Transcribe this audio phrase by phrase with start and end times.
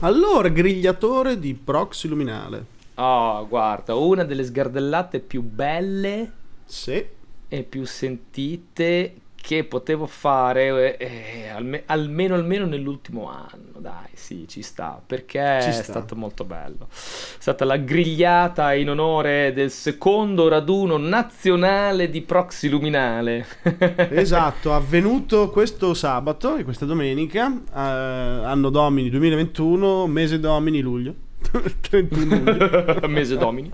[0.00, 2.78] Allora, grigliatore di proxy luminale.
[2.94, 6.32] Oh, guarda, una delle sgardellate più belle
[6.64, 7.04] Sì.
[7.48, 14.62] e più sentite che potevo fare eh, alme- almeno almeno nell'ultimo anno, dai, sì, ci
[14.62, 15.82] sta, perché Ci è sta.
[15.82, 16.86] stato molto bello.
[16.90, 23.46] È stata la grigliata in onore del secondo raduno nazionale di proxy luminale.
[24.20, 31.14] Esatto, avvenuto questo sabato e questa domenica, eh, anno domini 2021, mese domini luglio.
[31.80, 33.00] 31 luglio.
[33.08, 33.72] Mese domini.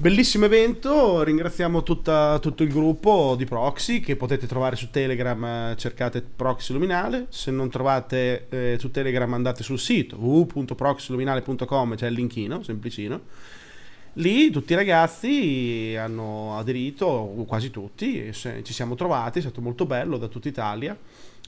[0.00, 5.74] Bellissimo evento, ringraziamo tutta- tutto il gruppo di Proxy che potete trovare su Telegram, eh,
[5.76, 12.14] cercate Proxy Luminale, se non trovate eh, su Telegram andate sul sito www.proxyluminale.com, c'è il
[12.14, 13.20] linkino, semplicino.
[14.14, 20.16] Lì tutti i ragazzi hanno aderito, quasi tutti, ci siamo trovati, è stato molto bello
[20.16, 20.96] da tutta Italia, è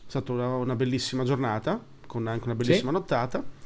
[0.05, 3.39] stata una, una bellissima giornata, con anche una bellissima nottata.
[3.39, 3.62] e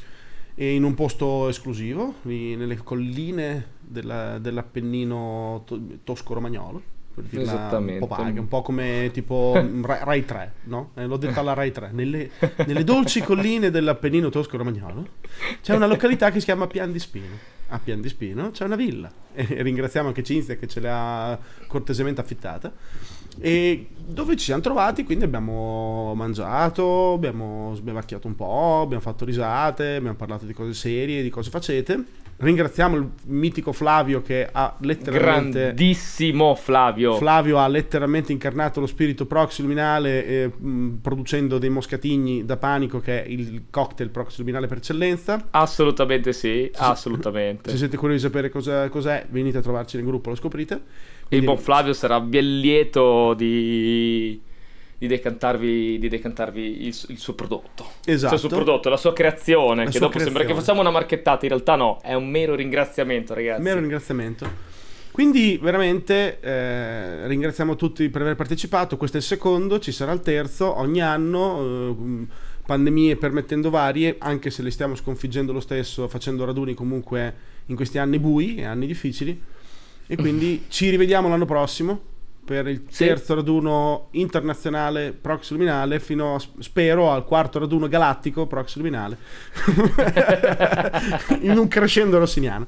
[0.56, 6.82] in un posto esclusivo, nelle colline della- dell'Appennino to- tosco-romagnolo.
[7.14, 8.02] Per dirla Esattamente.
[8.02, 10.90] Un po' vaga, un po' come tipo Rai, Rai 3, no?
[10.94, 11.90] Eh, l'ho detta alla Rai 3.
[11.92, 12.30] Nelle,
[12.66, 15.06] nelle dolci colline dell'Appennino tosco-romagnolo
[15.62, 17.54] c'è una località che si chiama Pian di Spino.
[17.68, 19.10] A Pian di Spino c'è una villa.
[19.34, 22.72] E ringraziamo anche Cinzia che ce l'ha cortesemente affittata.
[23.38, 29.96] E dove ci siamo trovati, quindi abbiamo mangiato, abbiamo sbevacchiato un po', abbiamo fatto risate,
[29.96, 32.24] abbiamo parlato di cose serie, di cosa facete.
[32.38, 35.60] Ringraziamo il mitico Flavio che ha letteralmente...
[35.60, 37.16] Grandissimo Flavio.
[37.16, 43.00] Flavio ha letteralmente incarnato lo spirito proxy luminale eh, mh, producendo dei moscatigni da panico
[43.00, 45.46] che è il cocktail proxy luminale per eccellenza.
[45.50, 47.70] Assolutamente sì, assolutamente.
[47.70, 50.74] Se siete curiosi di sapere cosa- cos'è, venite a trovarci nel gruppo, lo scoprite.
[50.74, 50.82] Il
[51.28, 54.38] Quindi- buon Flavio sarà ben lieto di,
[54.98, 57.90] di decantarvi, di decantarvi il, il suo prodotto.
[58.04, 58.34] Esatto.
[58.36, 59.84] Cioè, il suo prodotto, la sua creazione.
[59.84, 60.60] La che sua dopo sembra che creazione.
[60.60, 61.44] facciamo una marchettata.
[61.44, 63.62] In realtà, no, è un mero ringraziamento, ragazzi.
[63.62, 64.74] Mero ringraziamento.
[65.12, 68.96] Quindi veramente eh, ringraziamo tutti per aver partecipato.
[68.96, 72.28] Questo è il secondo, ci sarà il terzo ogni anno.
[72.30, 77.34] eh, pandemie permettendo varie, anche se le stiamo sconfiggendo lo stesso, facendo raduni comunque
[77.66, 79.40] in questi anni bui e anni difficili.
[80.06, 82.14] E quindi ci rivediamo l'anno prossimo
[82.46, 83.04] per il Sì.
[83.06, 89.18] terzo raduno internazionale Prox Luminale fino a, spero al quarto raduno galattico Prox Luminale
[91.42, 92.66] in un crescendo rossiniano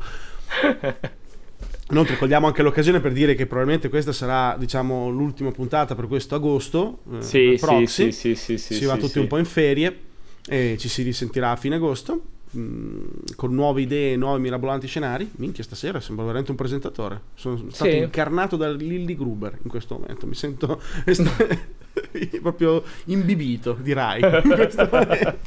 [1.91, 6.35] Inoltre cogliamo anche l'occasione per dire che probabilmente questa sarà, diciamo, l'ultima puntata per questo
[6.35, 6.99] agosto.
[7.15, 8.13] eh, Sì, sì, Proxy.
[8.13, 9.19] sì, sì, sì, sì, si va sì, tutti sì.
[9.21, 10.01] un po' in ferie
[10.47, 15.31] e ci si risentirà a fine agosto mh, con nuove idee nuovi mirabolanti scenari.
[15.37, 17.21] Minchia, stasera sembra veramente un presentatore.
[17.35, 17.97] Sono stato Sì.
[17.99, 20.27] incarnato da Lilly Gruber in questo momento.
[20.27, 20.81] Mi sento
[22.43, 24.21] proprio imbibito, direi.
[24.23, 25.39] in questo momento.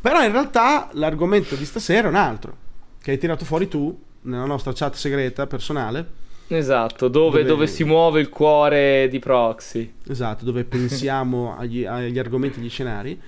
[0.00, 2.56] Però in realtà l'argomento di stasera è un altro,
[3.00, 6.22] che hai tirato fuori tu nella nostra chat segreta personale.
[6.48, 9.94] Esatto, dove, Dove- dove si muove il cuore di Proxy.
[10.06, 13.18] Esatto, dove pensiamo agli, agli argomenti, agli scenari.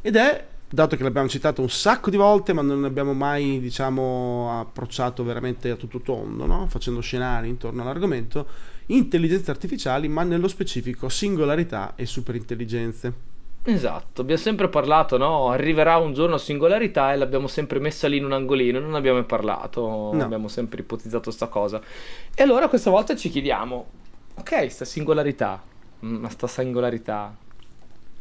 [0.00, 4.58] Ed è, dato che l'abbiamo citato un sacco di volte, ma non abbiamo mai, diciamo,
[4.60, 6.66] approcciato veramente a tutto tondo, no?
[6.66, 8.46] facendo scenari intorno all'argomento,
[8.86, 13.30] intelligenze artificiali, ma nello specifico singolarità e superintelligenze.
[13.64, 15.50] Esatto, abbiamo sempre parlato, no?
[15.50, 19.26] Arriverà un giorno singolarità e l'abbiamo sempre messa lì in un angolino, non abbiamo mai
[19.26, 20.22] parlato, No.
[20.22, 21.80] abbiamo sempre ipotizzato sta cosa.
[22.34, 23.86] E allora questa volta ci chiediamo,
[24.34, 25.62] ok, sta singolarità,
[26.04, 27.36] mm, ma sta singolarità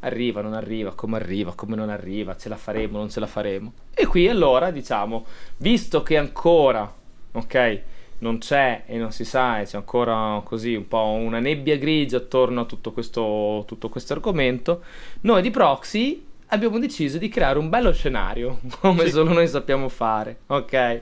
[0.01, 3.73] arriva, non arriva, come arriva, come non arriva, ce la faremo, non ce la faremo.
[3.94, 5.25] E qui allora diciamo,
[5.57, 6.91] visto che ancora,
[7.31, 7.81] ok,
[8.19, 12.17] non c'è e non si sa, e c'è ancora così un po' una nebbia grigia
[12.17, 14.84] attorno a tutto questo, tutto questo argomento,
[15.22, 19.12] noi di Proxy abbiamo deciso di creare un bello scenario, come Sì.
[19.12, 21.01] solo noi sappiamo fare, ok?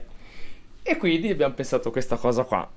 [0.82, 2.68] E quindi abbiamo pensato questa cosa qua.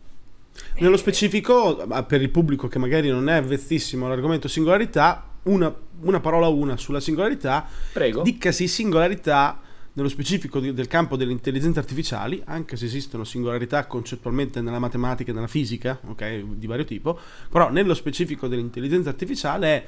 [0.79, 6.47] Nello specifico, per il pubblico che magari non è avvezzissimo all'argomento singolarità, una, una parola
[6.47, 8.21] una sulla singolarità, Prego.
[8.21, 9.59] Dicasi singolarità
[9.93, 15.33] nello specifico del campo delle intelligenze artificiali, anche se esistono singolarità concettualmente nella matematica e
[15.33, 17.19] nella fisica, ok, di vario tipo,
[17.49, 19.85] però nello specifico dell'intelligenza artificiale è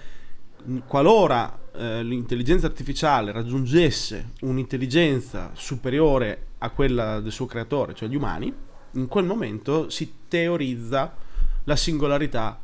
[0.87, 8.53] qualora eh, l'intelligenza artificiale raggiungesse un'intelligenza superiore a quella del suo creatore, cioè gli umani,
[8.91, 11.15] in quel momento si teorizza
[11.63, 12.59] la singolarità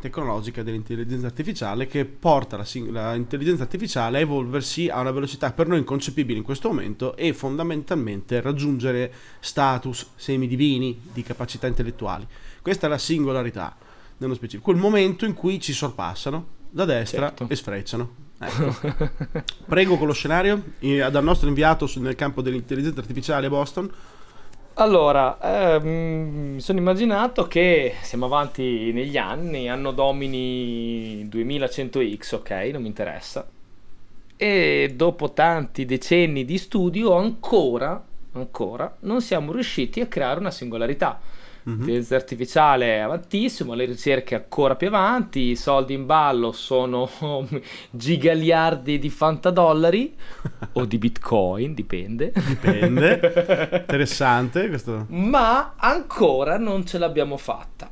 [0.00, 6.38] tecnologica dell'intelligenza artificiale che porta l'intelligenza artificiale a evolversi a una velocità per noi inconcepibile
[6.38, 12.26] in questo momento e fondamentalmente raggiungere status semidivini di capacità intellettuali.
[12.60, 13.76] Questa è la singolarità
[14.16, 17.46] nello specifico, quel momento in cui ci sorpassano da destra Certo.
[17.48, 18.14] e sfrecciano.
[18.42, 18.74] Ecco.
[19.66, 23.90] Prego con lo scenario eh, dal nostro inviato nel campo dell'intelligenza artificiale a Boston.
[24.80, 32.80] Allora, ehm, mi sono immaginato che siamo avanti negli anni, anno domini 2100X, ok, non
[32.80, 33.46] mi interessa.
[34.38, 41.20] E dopo tanti decenni di studio ancora, ancora, non siamo riusciti a creare una singolarità.
[41.70, 41.76] Mhm.
[41.78, 47.08] L'intelligenza artificiale è avantissimo, le ricerche ancora più avanti, i soldi in ballo sono
[47.90, 50.14] gigaliardi di fantadollari
[50.72, 52.32] o di bitcoin, dipende.
[52.46, 53.80] Dipende.
[53.80, 55.06] Interessante questo.
[55.08, 57.90] Ma ancora non ce l'abbiamo fatta.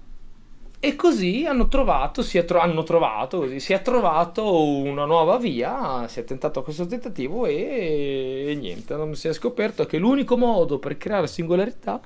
[0.80, 5.36] E così hanno trovato, si è tro- hanno trovato, così, si è trovato una nuova
[5.36, 10.36] via, si è tentato questo tentativo e, e niente, non si è scoperto che l'unico
[10.36, 12.00] modo per creare singolarità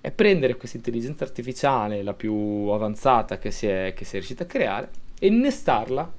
[0.00, 4.44] è prendere questa intelligenza artificiale, la più avanzata che si è, che si è riuscita
[4.44, 6.12] a creare, e innestarla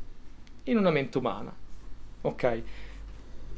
[0.64, 1.54] in una mente umana.
[2.22, 2.62] Ok?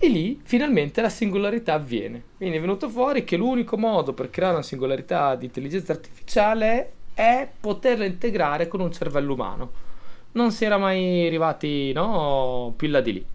[0.02, 2.24] E lì finalmente la singolarità avviene.
[2.38, 7.50] Quindi è venuto fuori che l'unico modo per creare una singolarità di intelligenza artificiale è
[7.60, 9.72] poterla integrare con un cervello umano.
[10.32, 13.26] Non si era mai arrivati, no, più là di lì.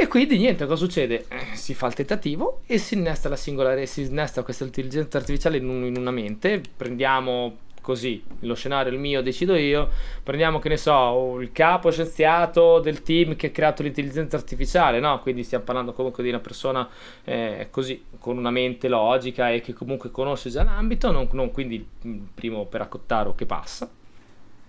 [0.00, 1.26] E quindi niente, cosa succede?
[1.28, 5.58] Eh, si fa il tentativo e si innesta la singolare, si innesta questa intelligenza artificiale
[5.58, 6.62] in, un- in una mente.
[6.74, 9.90] Prendiamo così, lo scenario il mio, decido io.
[10.22, 15.20] Prendiamo, che ne so, il capo scienziato del team che ha creato l'intelligenza artificiale, no?
[15.20, 16.88] Quindi stiamo parlando comunque di una persona
[17.24, 21.86] eh, così, con una mente logica e che comunque conosce già l'ambito, non, non quindi
[22.04, 23.90] il primo per accottaro che passa.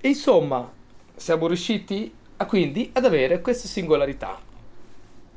[0.01, 0.69] E insomma,
[1.15, 4.49] siamo riusciti a, quindi ad avere questa singolarità.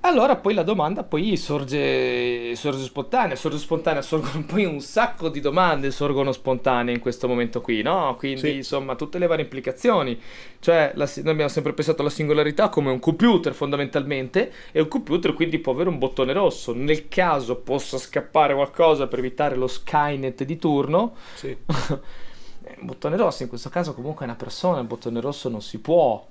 [0.06, 5.40] Allora poi la domanda poi sorge, sorge spontanea, sorge spontanea, sorgono poi un sacco di
[5.40, 8.14] domande sorgono spontanee in questo momento qui, no?
[8.18, 8.54] Quindi Sì.
[8.56, 10.20] insomma tutte le varie implicazioni.
[10.60, 15.32] Cioè la noi abbiamo sempre pensato alla singolarità come un computer fondamentalmente e un computer
[15.32, 16.74] quindi può avere un bottone rosso.
[16.74, 21.56] Nel caso possa scappare qualcosa per evitare lo Skynet di turno, Sì.
[21.66, 25.78] un bottone rosso in questo caso comunque è una persona, il bottone rosso non si
[25.78, 26.26] può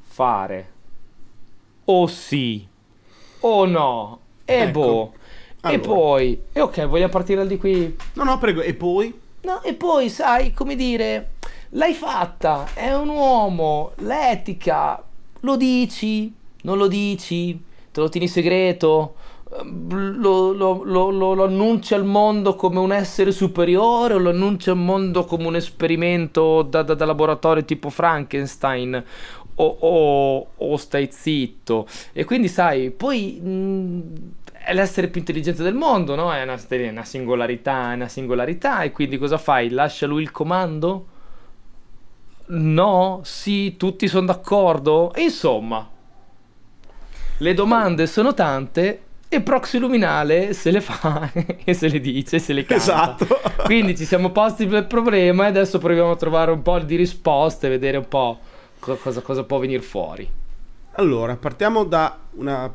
[0.00, 0.70] fare.
[1.84, 2.66] O sì,
[3.42, 4.70] o no, e Ecco.
[4.80, 5.12] boh.
[5.64, 5.80] E Allora.
[5.80, 7.96] poi, e ok, vogliamo partire dal di qui?
[8.14, 8.62] No, no, prego.
[8.62, 9.16] E poi?
[9.42, 11.30] No, e poi, sai, come dire,
[11.70, 15.00] l'hai fatta, è un uomo, l'etica,
[15.40, 17.62] lo dici, non lo dici,
[17.92, 19.14] te lo tieni segreto,
[19.64, 24.70] lo, lo- lo- lo- lo annunci al mondo come un essere superiore o lo annunci
[24.70, 29.04] al mondo come un esperimento da, da- da laboratorio tipo Frankenstein
[29.56, 31.86] o, o- o stai zitto.
[32.12, 33.40] E quindi, sai, poi...
[33.40, 34.02] mh,
[34.64, 36.32] è l'essere più intelligente del mondo, no?
[36.32, 38.82] È una, è una singolarità, è una singolarità.
[38.82, 39.70] E quindi cosa fai?
[39.70, 41.06] Lascia lui il comando?
[42.46, 43.20] No?
[43.24, 45.12] Sì, tutti sono d'accordo?
[45.14, 45.88] E insomma,
[47.38, 51.30] le domande sono tante e Proxy Luminale se le fa
[51.64, 52.82] e se le dice, se le canta.
[52.82, 53.26] Esatto.
[53.64, 57.68] Quindi ci siamo posti il problema e adesso proviamo a trovare un po' di risposte,
[57.68, 58.38] vedere un po'
[58.96, 60.28] cosa, cosa può venire fuori.
[60.92, 62.72] Allora, partiamo da una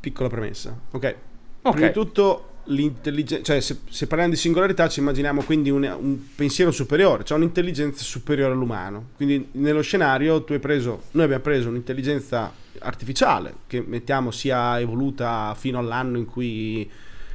[0.00, 0.76] piccola premessa.
[0.90, 1.14] Ok.
[1.62, 1.72] Ok.
[1.72, 6.18] Prima di tutto, l'intelligenza, cioè se, se parliamo di singolarità ci immaginiamo quindi un, un
[6.34, 9.10] pensiero superiore, cioè un'intelligenza superiore all'umano.
[9.16, 15.54] Quindi nello scenario tu hai preso, noi abbiamo preso un'intelligenza artificiale che mettiamo sia evoluta
[15.56, 16.90] fino all'anno in cui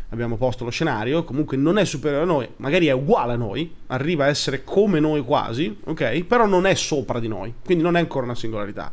[0.10, 3.74] abbiamo posto lo scenario, comunque non è superiore a noi, magari è uguale a noi,
[3.88, 6.24] arriva a essere come noi quasi, ok?
[6.24, 8.92] Però non è sopra di noi, quindi non è ancora una singolarità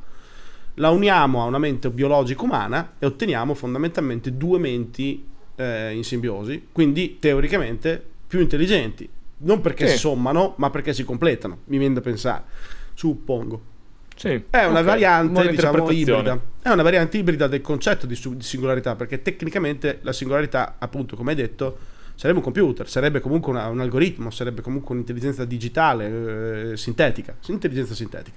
[0.76, 5.22] la uniamo a una mente biologica umana e otteniamo fondamentalmente due menti
[5.54, 9.06] eh, in simbiosi, quindi teoricamente più intelligenti,
[9.38, 9.92] non perché Sì.
[9.92, 12.44] si sommano, ma perché si completano, mi viene da pensare,
[12.94, 13.60] suppongo.
[14.16, 14.42] Sì.
[14.50, 16.40] È una Ok, variante, buona diciamo, ibrida.
[16.62, 21.16] È una variante ibrida del concetto di, su- di singolarità, perché tecnicamente la singolarità, appunto,
[21.16, 21.78] come hai detto,
[22.14, 27.94] sarebbe un computer, sarebbe comunque una- un algoritmo, sarebbe comunque un'intelligenza digitale, eh, sintetica, intelligenza
[27.94, 28.36] sintetica.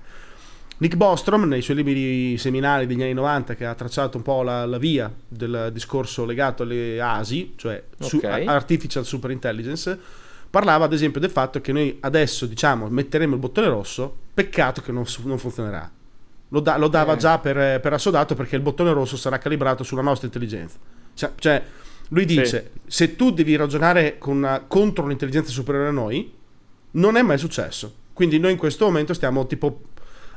[0.77, 4.65] Nick Bostrom, nei suoi libri seminali degli anni 90, che ha tracciato un po' la,
[4.65, 8.43] la via del discorso legato alle ASI, cioè su- Ok.
[8.45, 9.97] Artificial Super Intelligence,
[10.55, 14.93] parlava ad esempio del fatto che noi adesso diciamo metteremo il bottone rosso, peccato che
[14.93, 15.91] non, non funzionerà.
[16.47, 17.17] Lo, da- lo dava Eh.
[17.17, 20.77] già per, per assodato perché il bottone rosso sarà calibrato sulla nostra intelligenza.
[21.13, 21.61] Cioè, cioè,
[22.07, 22.39] lui Sì.
[22.39, 26.31] dice, se tu devi ragionare con una- contro un'intelligenza superiore a noi,
[26.91, 27.93] non è mai successo.
[28.13, 29.81] Quindi noi in questo momento stiamo tipo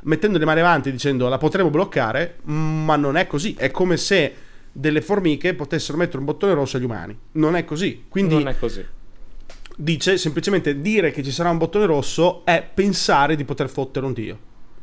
[0.01, 3.53] mettendo le mani avanti dicendo la potremo bloccare, ma non è così.
[3.57, 4.33] È come se
[4.69, 7.17] delle formiche potessero mettere un bottone rosso agli umani.
[7.33, 8.03] Non è così.
[8.09, 8.85] Quindi Non è così.
[9.81, 14.11] Dice semplicemente dire che ci sarà un bottone rosso è pensare di poter fottere un
[14.13, 14.37] dio.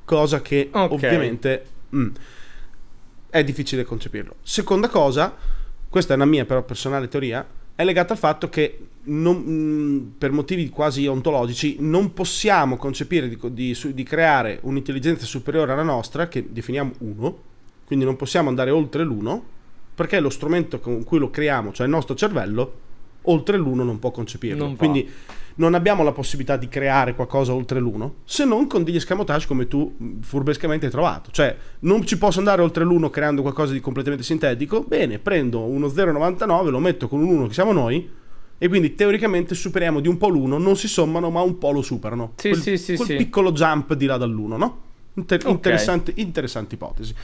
[0.05, 0.93] Cosa che Ok.
[0.93, 2.09] ovviamente mm,
[3.29, 4.37] è difficile concepirlo.
[4.43, 5.37] Seconda cosa,
[5.91, 10.33] questa è una mia però personale teoria, è legata al fatto che non, mh, per
[10.33, 16.47] motivi quasi ontologici non possiamo concepire di, di, di creare un'intelligenza superiore alla nostra, che
[16.49, 17.43] definiamo uno,
[17.85, 19.45] quindi non possiamo andare oltre l'uno,
[19.95, 22.85] perché lo strumento con cui lo creiamo, cioè il nostro cervello,
[23.26, 24.64] oltre l'uno non può concepirlo.
[24.64, 25.09] Non quindi
[25.56, 29.66] non abbiamo la possibilità di creare qualcosa oltre l'uno, se non con degli escamotage come
[29.68, 31.30] tu mh, furbescamente hai trovato.
[31.30, 34.83] Cioè, non ci posso andare oltre l'uno creando qualcosa di completamente sintetico.
[34.83, 38.09] Bene, prendo uno 0,99, lo metto con un 1 che siamo noi,
[38.59, 41.83] e quindi teoricamente superiamo di un po' l'uno, non si sommano, ma un po' lo
[41.83, 42.33] superano.
[42.37, 43.16] Sì, quel, sì, sì, quel sì.
[43.16, 44.80] piccolo jump di là dall'uno, no?
[45.14, 45.52] Inter- Ok.
[45.52, 47.14] interessante, interessante ipotesi.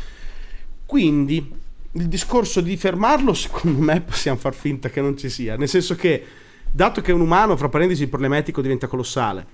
[0.86, 1.50] Quindi
[1.92, 5.56] il discorso di fermarlo, secondo me, possiamo far finta che non ci sia.
[5.56, 6.24] Nel senso che,
[6.70, 9.46] dato che un umano, fra parentesi, il problema etico diventa colossale,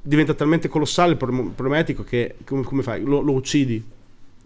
[0.00, 3.02] diventa talmente colossale il problem- problema etico che come, come fai?
[3.02, 3.84] Lo, lo uccidi.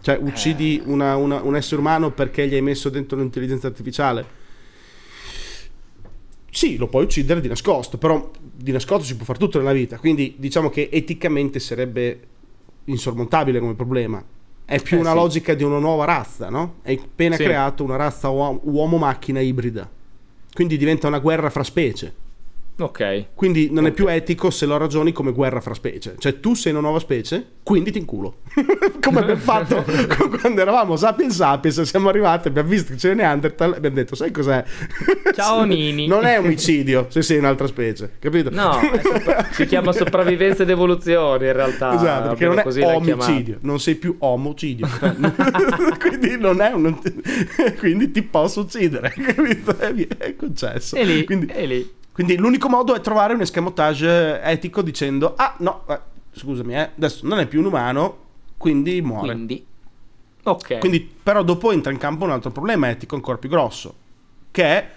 [0.01, 4.37] Cioè, uccidi una- una- un essere umano perché gli hai messo dentro un'intelligenza artificiale.
[6.51, 9.99] Sì, lo puoi uccidere di nascosto, però di nascosto si può fare tutto nella vita,
[9.99, 12.21] quindi diciamo che eticamente sarebbe
[12.85, 14.25] insormontabile come problema.
[14.71, 15.17] È più Eh, una sì.
[15.17, 16.75] logica di una nuova razza, no?
[16.85, 17.45] Hai appena Sì.
[17.45, 19.89] creato una razza uo- uomo-macchina ibrida.
[20.53, 22.13] Quindi diventa una guerra fra specie.
[22.81, 23.27] Ok.
[23.35, 23.95] Quindi non è Ok.
[23.95, 26.15] più etico se lo ragioni come guerra fra specie.
[26.17, 28.37] Cioè tu sei una nuova specie, quindi ti inculo.
[29.03, 29.85] come abbiamo fatto
[30.41, 34.63] quando eravamo sapiens sapiens, siamo arrivati, abbiamo visto che c'è Neanderthal abbiamo detto, sai cos'è?
[35.35, 36.07] Ciao, Nini.
[36.07, 38.51] Non è omicidio se sei un'altra specie, capito?
[38.51, 41.95] No, è sopra- si chiama sopravvivenza ed evoluzione in realtà.
[41.95, 44.87] Esatto, perché non è omicidio, non sei più omocidio.
[45.99, 46.97] quindi non è un...
[47.79, 49.77] quindi ti posso uccidere, capito?
[49.77, 50.95] È, è concesso.
[50.97, 51.97] E lì, Quindi, e lì.
[52.19, 56.01] Quindi l'unico modo è trovare un escamotage etico dicendo, ah no, eh,
[56.33, 58.19] scusami, eh, adesso non è più un umano,
[58.57, 59.35] quindi muore.
[59.35, 59.65] Quindi.
[60.43, 60.79] Ok.
[60.79, 63.95] Quindi, però dopo entra in campo un altro problema etico ancora più grosso,
[64.51, 64.89] che è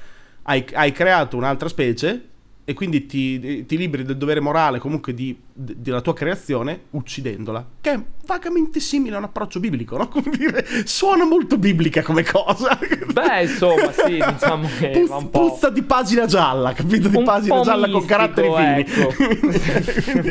[0.42, 2.30] hai, hai creato un'altra specie
[2.66, 7.92] e quindi ti, ti liberi del dovere morale comunque di- della tua creazione uccidendola, che
[7.92, 10.08] è vagamente simile a un approccio biblico, no?
[10.10, 12.78] Come dire, suona molto biblica come cosa.
[13.12, 15.50] Beh, insomma, sì, diciamo che Puz- va un po'.
[15.50, 17.08] puzza di pagina gialla, capito?
[17.10, 18.48] Di Un pagina gialla con mistico, caratteri
[18.82, 19.12] ecco.
[19.12, 20.30] fini.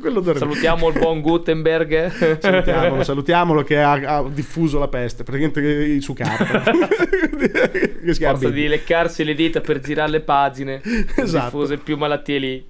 [0.00, 2.38] Dovrebbe- Salutiamo il buon Gutenberg.
[2.40, 6.62] Salutiamolo, salutiamolo che ha, ha diffuso la peste, praticamente su carta.
[8.14, 10.80] Forza di leccarsi le dita per girare le pagine.
[11.16, 11.44] Esatto.
[11.58, 12.68] Diffuse più malattie lì.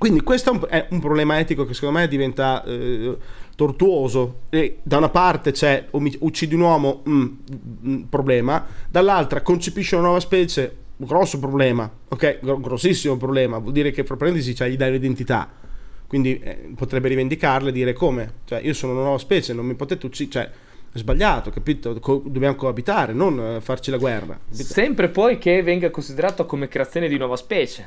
[0.00, 3.18] Quindi questo è un, è un problema etico che secondo me diventa eh,
[3.54, 4.44] tortuoso.
[4.48, 7.26] E da una parte c'è uccidi un uomo, mm,
[7.86, 12.38] mm, problema, dall'altra concepisci una nuova specie, grosso problema, ok?
[12.40, 15.50] Gro- grossissimo problema, vuol dire che fra parentesi cioè, gli dai un'identità.
[16.06, 18.32] Quindi eh, potrebbe rivendicarla e dire come?
[18.46, 20.50] Cioè io sono una nuova specie, non mi potete uccidere, cioè
[20.94, 22.00] sbagliato, capito?
[22.00, 24.40] Co- dobbiamo coabitare, non eh, farci la guerra.
[24.48, 24.72] capito?
[24.72, 27.86] Sempre poi che venga considerato come creazione di nuova specie.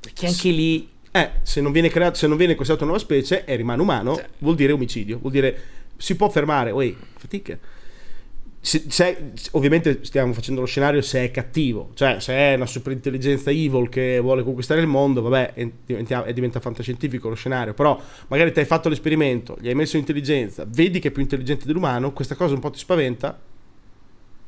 [0.00, 0.88] Perché anche lì.
[1.14, 4.14] Eh, se non viene creato, se non viene considerato una nuova specie e rimane umano,
[4.16, 4.22] Sì.
[4.38, 5.60] vuol dire omicidio, vuol dire
[5.96, 7.58] si può fermare, ui, fatica.
[8.64, 13.50] Se, se- ovviamente stiamo facendo lo scenario se è cattivo, cioè se è una superintelligenza
[13.50, 18.00] evil che vuole conquistare il mondo, vabbè, e diventa, e diventa fantascientifico lo scenario, però
[18.28, 22.12] magari ti hai fatto l'esperimento, gli hai messo intelligenza, vedi che è più intelligente dell'umano,
[22.12, 23.36] questa cosa un po' ti spaventa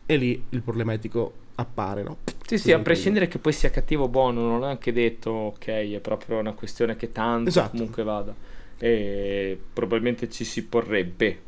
[0.06, 2.18] e lì il problema etico appare, no?
[2.46, 5.66] Sì, sì, a prescindere che poi sia cattivo o buono, non è anche detto, ok,
[5.66, 7.70] è proprio una questione che tanto Esatto.
[7.70, 8.34] comunque vada.
[8.76, 11.40] E probabilmente ci si porrebbe,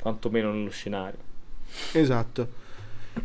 [0.00, 1.18] quantomeno nello scenario.
[1.92, 2.48] Esatto.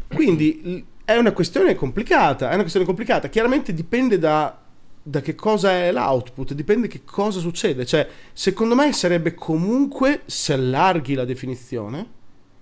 [0.08, 3.30] Quindi è una questione complicata, è una questione complicata.
[3.30, 4.60] Chiaramente dipende da,
[5.02, 7.86] da che cosa è l'output, dipende che cosa succede.
[7.86, 12.08] Cioè, secondo me sarebbe comunque, se allarghi la definizione,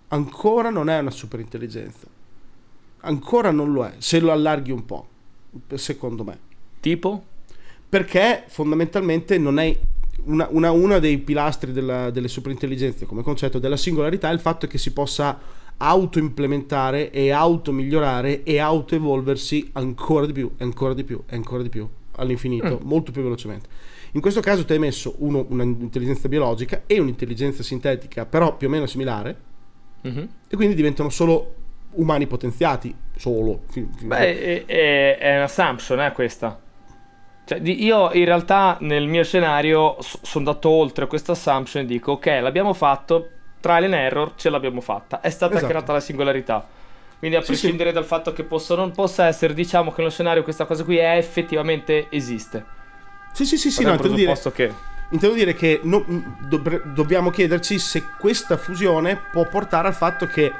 [0.09, 2.15] ancora non è una superintelligenza.
[3.07, 5.07] Ancora non lo è, se lo allarghi un po',
[5.75, 6.37] secondo me
[6.79, 7.23] Tipo?
[7.89, 9.75] perché fondamentalmente non è
[10.25, 14.67] una, una- uno dei pilastri della- delle superintelligenze come concetto della singolarità è il fatto
[14.67, 15.39] che si possa
[15.77, 21.87] auto-implementare e auto-migliorare e auto-evolversi ancora di più, ancora di più, ancora di più,
[22.17, 23.69] all'infinito, molto più velocemente.
[24.13, 28.69] In questo caso tu hai messo uno, un'intelligenza biologica e un'intelligenza sintetica, però più o
[28.69, 29.45] meno similare,
[30.01, 30.27] Mhm.
[30.47, 31.55] e quindi diventano solo
[31.97, 33.61] umani potenziati, solo.
[33.73, 36.59] Beh, è, è, è un'assumption, eh, questa.
[37.45, 42.25] Cioè, io in realtà nel mio scenario sono andato oltre questa assumption e dico, ok,
[42.41, 43.29] l'abbiamo fatto,
[43.61, 45.71] trial and error, ce l'abbiamo fatta, è stata Esatto.
[45.71, 46.67] creata la singolarità.
[47.19, 50.11] Quindi a Sì, prescindere dal fatto che possa o non possa essere, diciamo che nello
[50.11, 52.63] scenario questa cosa qui è effettivamente esiste.
[53.31, 54.73] Sì, sì, sì, sì, no, intendo dire, che...
[55.11, 56.05] Intendo dire che no-
[56.93, 60.51] dobbiamo chiederci se questa fusione può portare al fatto che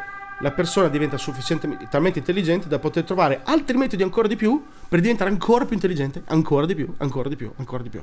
[0.41, 4.99] la persona diventa sufficientemente talmente intelligente da poter trovare altri metodi ancora di più per
[5.01, 8.01] diventare ancora più intelligente, ancora di più, ancora di più, ancora di più.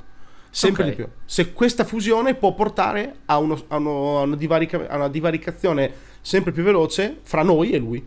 [0.50, 0.88] Sempre Ok.
[0.90, 1.08] di più.
[1.24, 5.92] Se questa fusione può portare a, uno- a uno- a una, divarica- a una divaricazione
[6.20, 8.04] sempre più veloce fra noi e lui.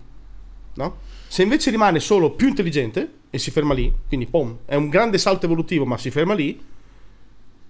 [0.76, 0.98] No?
[1.28, 5.18] Se invece rimane solo più intelligente e si ferma lì, quindi pom, è un grande
[5.18, 6.58] salto evolutivo ma si ferma lì,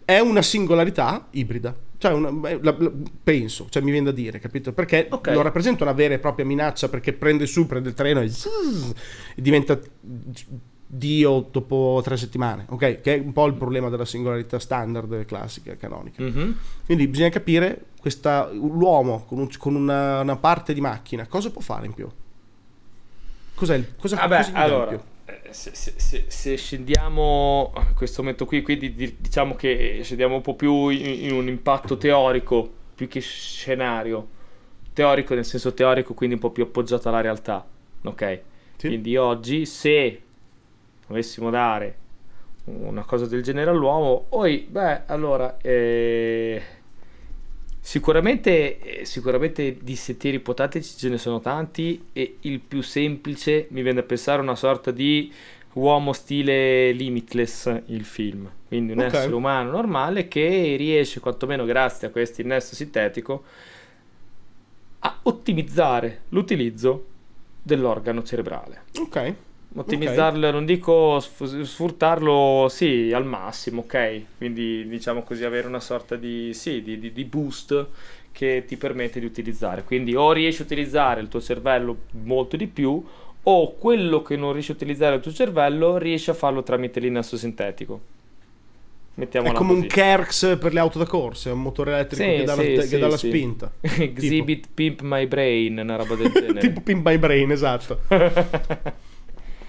[0.09, 1.75] è una singolarità ibrida.
[1.97, 2.29] Cioè, una-
[2.61, 4.71] la- la- penso, cioè mi viene da dire, capito?
[4.71, 5.27] Perché Ok.
[5.27, 8.91] non rappresenta una vera e propria minaccia perché prende su, prende il treno e, zzzz,
[9.35, 9.77] e diventa
[10.89, 13.01] Dio dopo tre settimane, ok?
[13.01, 16.23] Che è un po' il problema della singolarità standard classica, canonica.
[16.23, 16.57] Mhm.
[16.85, 21.59] Quindi bisogna capire questa, l'uomo con, un- con una, una parte di macchina cosa può
[21.59, 22.07] fare in più?
[23.55, 24.99] Cos'è il, cosa, Vabbè, cosa gli dà in allora, più?
[25.27, 30.41] Eh, se, se- se- scendiamo a questo momento qui, quindi di- diciamo che scendiamo un
[30.41, 34.35] po' più in, in un impatto teorico più che scenario.
[34.93, 37.65] Teorico nel senso teorico, quindi un po' più appoggiato alla realtà.
[38.03, 38.39] Ok?
[38.77, 38.87] Sì.
[38.87, 40.21] Quindi oggi, se
[41.07, 41.97] dovessimo dare
[42.65, 46.61] una cosa del genere all'uomo, poi, beh, allora, eh,
[47.87, 53.81] sicuramente, eh, sicuramente di sentieri ipotetici ce ne sono tanti e il più semplice mi
[53.81, 55.31] viene a pensare una sorta di
[55.75, 58.51] uomo stile Limitless, il film.
[58.67, 59.05] Quindi un Ok.
[59.05, 63.45] essere umano normale che riesce, quantomeno grazie a questo innesto sintetico,
[64.99, 67.05] a ottimizzare l'utilizzo
[67.61, 68.81] dell'organo cerebrale.
[68.99, 69.33] Ok.
[69.75, 74.21] Ottimizzarlo, non dico sf- sfruttarlo, sì, al massimo, ok?
[74.37, 77.87] Quindi diciamo così avere una sorta di, sì, di, di- di boost
[78.31, 79.83] che ti permette di utilizzare.
[79.83, 83.03] Quindi o riesci a utilizzare il tuo cervello molto di più
[83.43, 87.37] o quello che non riesci a utilizzare il tuo cervello riesci a farlo tramite l'innesto
[87.37, 88.01] sintetico.
[89.39, 89.87] È Mettiamola come un così.
[89.87, 92.65] Kerx per le auto da corsa, è un motore elettrico Sì, che dà, la, sì,
[92.65, 93.17] che sì, dà la sì.
[93.17, 93.71] spinta.
[93.81, 96.59] Exhibit Pimp My Brain, una roba del genere.
[96.59, 98.01] tipo Pimp My Brain, esatto.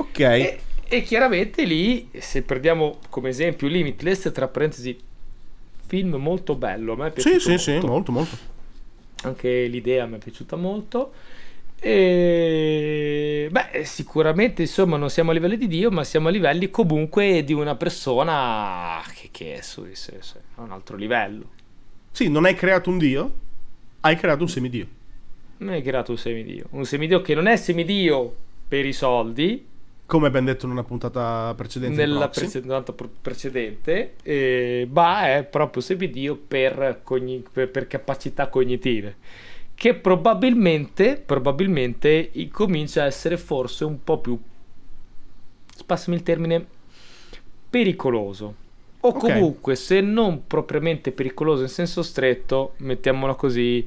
[0.09, 0.21] Ok.
[0.21, 4.99] E, e chiaramente lì, se prendiamo come esempio Limitless, tra parentesi,
[5.87, 7.87] film molto bello, a me è sì, piaciuto sì, sì, molto.
[7.87, 8.37] molto, molto.
[9.23, 11.12] Anche l'idea mi è piaciuta molto.
[11.81, 17.44] E beh, sicuramente insomma non siamo a livelli di Dio, ma siamo a livelli comunque
[17.44, 21.51] di una persona che, che è su, su- su- a un altro livello.
[22.11, 23.33] Sì, non hai creato un dio,
[24.01, 24.87] hai creato un semidio.
[25.59, 26.66] Non hai creato un semidio.
[26.71, 28.35] Un semidio che non è semidio
[28.66, 29.64] per i soldi,
[30.09, 31.94] Come ben detto in una puntata precedente.
[31.94, 32.62] nella Proxy.
[32.62, 39.16] precedente, precedente eh, ma è proprio semidio per, cogni- per, per capacità cognitive
[39.75, 44.40] che probabilmente probabilmente comincia a essere forse un po' più
[45.85, 46.66] passami il termine
[47.68, 48.55] pericoloso
[49.01, 49.18] o Ok.
[49.18, 53.87] comunque se non propriamente pericoloso in senso stretto mettiamola così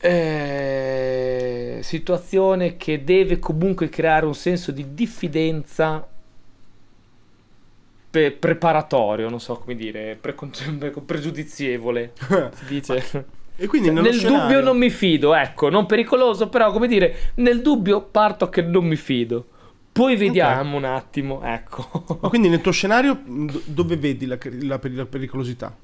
[0.00, 6.06] eh, situazione che deve comunque creare un senso di diffidenza
[8.10, 12.12] pe- preparatorio, non so come dire, precon- pregiudizievole,
[12.54, 13.26] si dice.
[13.60, 17.32] E quindi Cioè, nel scenario- dubbio non mi fido, ecco, non pericoloso, però come dire,
[17.36, 19.44] nel dubbio parto che non mi fido.
[19.90, 22.18] Poi vediamo un attimo, ecco.
[22.20, 23.20] Ma quindi nel tuo scenario
[23.66, 25.76] dove vedi la, la- la pericolosità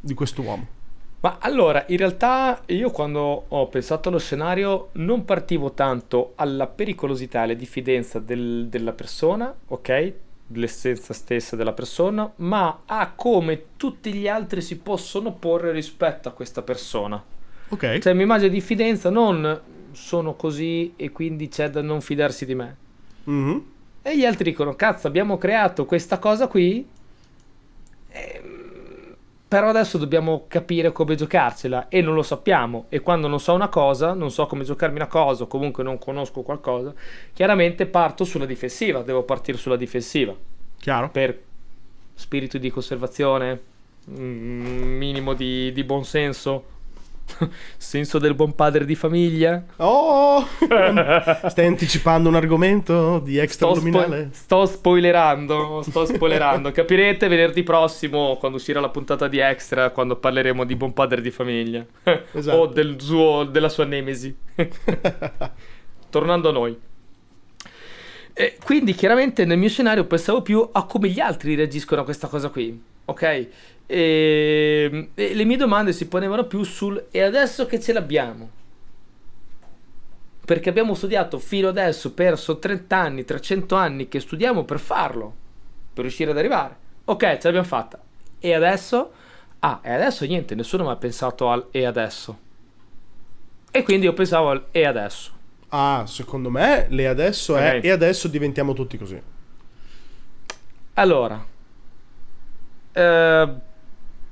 [0.00, 0.66] di quest'uomo?
[1.22, 7.38] Ma allora, in realtà io quando ho pensato allo scenario non partivo tanto alla pericolosità
[7.38, 10.12] e alla diffidenza del- della persona, ok?
[10.48, 16.32] L'essenza stessa della persona, ma a come tutti gli altri si possono porre rispetto a
[16.32, 17.22] questa persona.
[17.68, 17.98] Ok.
[18.00, 19.60] Cioè, mi immagino diffidenza non
[19.92, 22.76] sono così e quindi c'è da non fidarsi di me.
[23.24, 23.64] Mhm.
[24.02, 26.84] E gli altri dicono: Cazzo, abbiamo creato questa cosa qui.
[29.52, 32.86] Però adesso dobbiamo capire come giocarcela e non lo sappiamo.
[32.88, 35.98] E quando non so una cosa, non so come giocarmi una cosa, o comunque non
[35.98, 36.94] conosco qualcosa,
[37.34, 39.02] chiaramente parto sulla difensiva.
[39.02, 40.34] Devo partire sulla difensiva
[40.78, 41.10] Chiaro?
[41.10, 41.38] per
[42.14, 43.60] spirito di conservazione,
[44.10, 46.64] mm, minimo di, di buonsenso,
[47.76, 49.62] senso del buon padre di famiglia.
[49.76, 50.46] Oh!
[51.48, 54.28] Stai anticipando un argomento di Sto, extraluminale?
[54.32, 56.70] spo- sto spoilerando, sto spoilerando.
[56.72, 61.30] Capirete venerdì prossimo quando uscirà la puntata di Extra, quando parleremo di buon padre di
[61.30, 61.84] famiglia
[62.32, 62.56] Esatto.
[62.56, 64.34] o del suo- della sua nemesi.
[66.10, 66.78] Tornando a noi.
[68.34, 72.28] E quindi chiaramente nel mio scenario pensavo più a come gli altri reagiscono a questa
[72.28, 73.48] cosa qui, ok?
[73.86, 78.50] E, e le mie domande si ponevano più sul e adesso che ce l'abbiamo?
[80.44, 85.34] Perché abbiamo studiato fino adesso per so 30 anni, 300 anni che studiamo per farlo,
[85.92, 86.76] per riuscire ad arrivare.
[87.04, 88.00] Ok, ce l'abbiamo fatta.
[88.40, 89.12] E adesso?
[89.60, 92.38] Ah, e adesso niente, nessuno mi ha pensato al e adesso.
[93.70, 95.30] E quindi io pensavo, e adesso?
[95.68, 97.84] Ah, secondo me le adesso è Ok.
[97.84, 99.20] e adesso diventiamo tutti così.
[100.94, 101.42] Allora,
[102.92, 103.48] eh,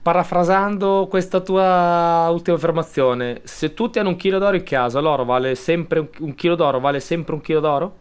[0.03, 5.55] parafrasando questa tua ultima affermazione, se tutti hanno un chilo d'oro in casa, l'oro vale
[5.55, 7.97] sempre un, un chilo d'oro, vale sempre un chilo d'oro?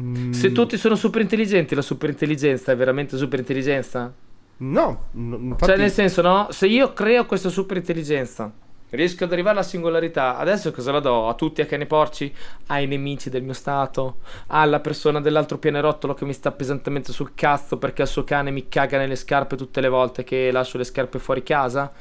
[0.00, 4.12] Mm, Se tutti sono super intelligenti, la super intelligenza è veramente super intelligenza?
[4.56, 6.48] No, no, infatti Cioè, nel senso, no?
[6.50, 8.52] Se io creo questa super intelligenza,
[8.96, 11.28] riesco ad arrivare alla singolarità, adesso cosa la do?
[11.28, 12.32] A tutti a cani porci?
[12.68, 14.18] Ai nemici del mio stato?
[14.48, 18.68] Alla persona dell'altro pianerottolo che mi sta pesantemente sul cazzo perché il suo cane mi
[18.68, 21.92] caga nelle scarpe tutte le volte che lascio le scarpe fuori casa?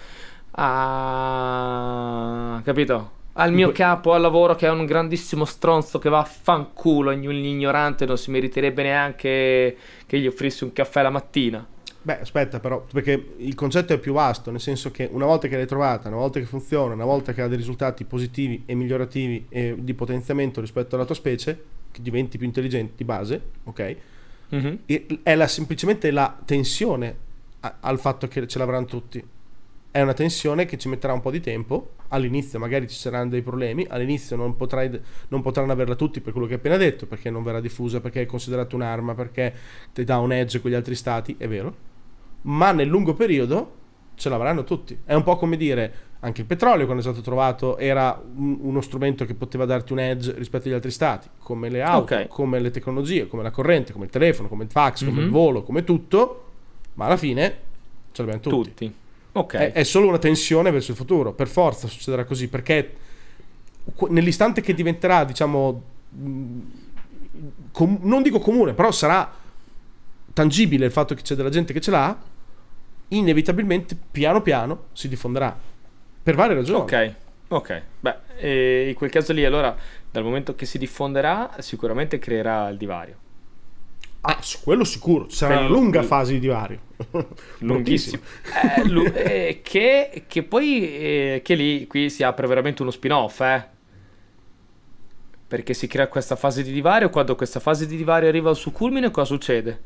[0.52, 0.92] Ah,
[2.64, 3.22] capito?
[3.36, 7.50] Al mio capo al lavoro che è un grandissimo stronzo che va a fanculo, ogni
[7.50, 11.66] ignorante non si meriterebbe neanche che gli offrissi un caffè la mattina.
[12.06, 15.56] Beh, aspetta però, perché il concetto è più vasto, nel senso che una volta che
[15.56, 19.46] l'hai trovata, una volta che funziona, una volta che ha dei risultati positivi e migliorativi
[19.48, 23.96] e di potenziamento rispetto alla tua specie, che diventi più intelligente di base, ok?
[24.50, 24.80] Mhm.
[24.86, 27.16] E- è la- semplicemente la tensione
[27.62, 29.24] a- al fatto che ce l'avranno tutti.
[29.90, 31.92] È una tensione che ci metterà un po' di tempo.
[32.10, 34.90] All'inizio magari ci saranno dei problemi, all'inizio non, potrai,
[35.30, 38.24] non potranno averla tutti per quello che hai appena detto, perché non verrà diffusa, perché
[38.24, 39.54] è considerata un'arma, perché
[39.94, 41.92] ti dà un edge con gli altri stati, è vero.
[42.44, 43.76] Ma nel lungo periodo
[44.16, 44.98] ce l'avranno tutti.
[45.04, 48.80] È un po' come dire, anche il petrolio quando è stato trovato era un- uno
[48.82, 52.28] strumento che poteva darti un edge rispetto agli altri stati, come le auto, Ok.
[52.28, 55.26] come le tecnologie, come la corrente, come il telefono, come il fax, come Mhm.
[55.26, 56.44] il volo, come tutto,
[56.94, 57.58] ma alla fine
[58.12, 58.70] ce l'abbiamo tutti.
[58.70, 58.94] Tutti.
[59.34, 59.56] Ok.
[59.56, 62.96] È, è solo una tensione verso il futuro, per forza succederà così, perché
[64.10, 66.60] nell'istante che diventerà, diciamo, mh,
[67.72, 69.30] com- non dico comune, però sarà
[70.32, 72.18] tangibile il fatto che c'è della gente che ce l'ha,
[73.18, 75.58] inevitabilmente, piano piano, si diffonderà.
[76.24, 76.80] Per varie ragioni.
[76.82, 77.14] Ok,
[77.50, 77.82] ok.
[78.00, 79.76] Beh, eh, in quel caso lì, allora,
[80.12, 83.18] dal momento che si diffonderà, sicuramente creerà il divario.
[84.26, 86.80] Ah, su quello sicuro, sarà una lunga quello- fase di divario.
[87.60, 88.22] Lunghissimo.
[88.78, 93.42] Eh, lu- eh, che, che poi, eh, che lì, qui si apre veramente uno spin-off,
[93.42, 93.68] eh.
[95.46, 98.72] Perché si crea questa fase di divario, quando questa fase di divario arriva al suo
[98.72, 99.82] culmine, cosa succede?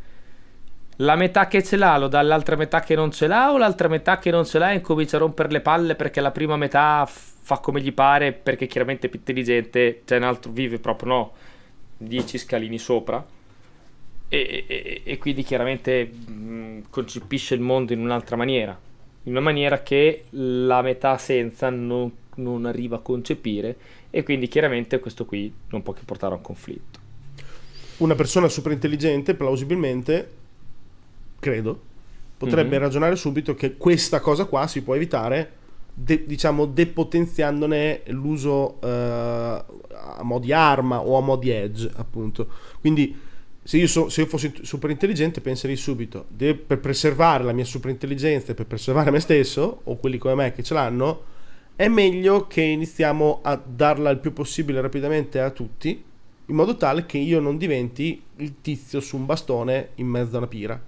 [0.97, 3.87] La metà che ce l'ha lo dà all'altra metà che non ce l'ha o l'altra
[3.87, 7.59] metà che non ce l'ha incomincia a rompere le palle perché la prima metà fa
[7.59, 11.31] come gli pare perché chiaramente è più intelligente, c'è un altro vive proprio no,
[11.97, 13.23] 10 scalini sopra
[14.27, 18.77] e, e- e quindi chiaramente mh, concepisce il mondo in un'altra maniera,
[19.23, 23.75] in una maniera che la metà senza non, non arriva a concepire
[24.09, 26.99] e quindi chiaramente questo qui non può che portare a un conflitto.
[27.97, 30.29] Una persona super intelligente, plausibilmente,
[31.39, 31.79] credo,
[32.37, 32.81] potrebbe Mhm.
[32.83, 35.51] ragionare subito che questa cosa qua si può evitare,
[35.93, 42.47] de- diciamo, depotenziandone l'uso eh, a mo' di arma o a mo' di edge, appunto.
[42.79, 43.15] Quindi,
[43.63, 47.65] se io, so- se io fossi super intelligente, penserei subito, de- per preservare la mia
[47.65, 51.23] super intelligenza e per preservare me stesso, o quelli come me che ce l'hanno,
[51.75, 56.03] è meglio che iniziamo a darla il più possibile rapidamente a tutti,
[56.49, 60.37] in modo tale che io non diventi il tizio su un bastone in mezzo a
[60.37, 60.81] una pira.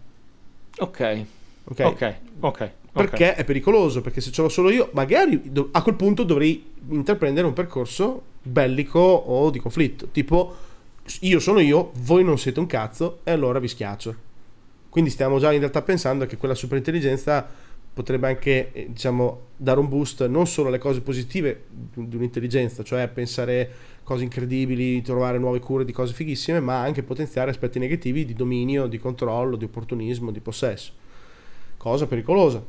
[0.79, 1.25] Ok,
[1.65, 1.79] Ok?
[1.81, 2.71] ok, ok.
[2.91, 5.39] Perché è pericoloso, perché se ce l'ho solo io, magari
[5.71, 10.07] a quel punto dovrei intraprendere un percorso bellico o di conflitto.
[10.11, 10.55] Tipo,
[11.21, 14.15] io sono io, voi non siete un cazzo, e allora vi schiaccio.
[14.89, 17.47] Quindi stiamo già in realtà pensando che quella superintelligenza
[17.93, 23.07] potrebbe anche, eh, diciamo, dare un boost non solo alle cose positive di un'intelligenza, cioè
[23.07, 23.71] pensare
[24.09, 28.87] cose incredibili, trovare nuove cure di cose fighissime, ma anche potenziare aspetti negativi di dominio,
[28.87, 30.91] di controllo, di opportunismo, di possesso.
[31.77, 32.63] Cosa pericolosa.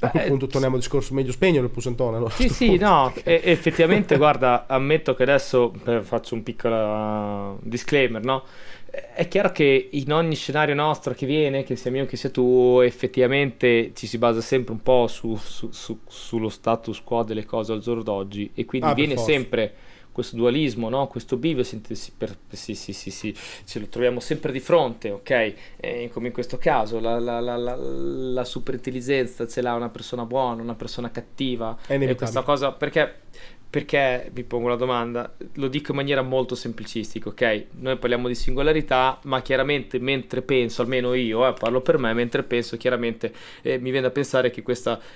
[0.00, 2.16] A quel Eh, punto torniamo al discorso meglio spegnere il pusantone.
[2.16, 2.34] allora.
[2.34, 8.44] Sì, sì, no, e- effettivamente, guarda, ammetto che adesso eh, faccio un piccolo disclaimer, no?
[8.86, 12.80] È chiaro che in ogni scenario nostro che viene, che sia mio che sia tu,
[12.82, 17.72] effettivamente ci si basa sempre un po' su- su- su- sullo status quo delle cose
[17.72, 19.74] al giorno d'oggi e quindi Ah, viene sempre
[20.12, 21.06] questo dualismo, no?
[21.08, 25.54] questo bivio, si- si- sì, ce lo troviamo sempre di fronte, ok?
[25.76, 30.24] Eh, come in questo caso, la, la, la, la, la superintelligenza ce l'ha una persona
[30.24, 31.76] buona, una persona cattiva,
[32.10, 33.20] e questa cosa perché
[33.72, 37.64] perché vi pongo la domanda lo dico in maniera molto semplicistica ok?
[37.78, 42.42] Noi parliamo di singolarità ma chiaramente mentre penso almeno io eh, parlo per me mentre
[42.42, 43.32] penso chiaramente
[43.62, 44.62] eh, mi viene a pensare che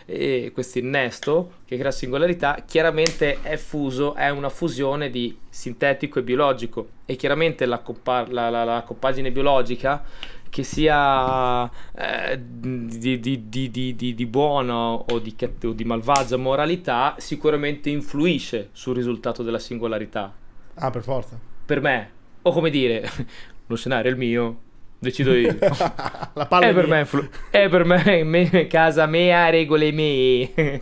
[0.07, 6.23] eh, questo innesto che crea singolarità chiaramente è fuso è una fusione di sintetico e
[6.23, 6.89] biologico.
[7.07, 10.05] E chiaramente la, compa- la- la- la compagine biologica
[10.49, 17.91] che sia eh, di, di, di, di, buona o di, o di malvagia moralità, sicuramente
[17.91, 20.35] influisce sul risultato della singolarità.
[20.75, 21.39] Ah, per forza.
[21.65, 22.11] Per me.
[22.43, 23.09] O come dire,
[23.67, 24.61] lo scenario è il mio,
[24.99, 25.57] decido io.
[25.61, 27.09] La palla è, è, per me,
[27.51, 30.53] è per me, me- casa mia, regole mie.